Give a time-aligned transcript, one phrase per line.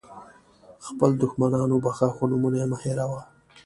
[0.87, 3.21] خپل دښمنان وبخښه خو نومونه یې مه هېروه.